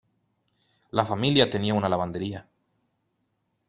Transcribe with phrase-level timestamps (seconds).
[0.89, 2.47] La familia tenía una lavandería.